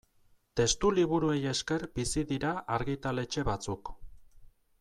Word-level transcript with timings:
Testuliburuei 0.59 1.43
esker 1.51 1.85
bizi 1.99 2.25
dira 2.33 2.57
argitaletxe 2.79 3.49
batzuk. 3.51 3.93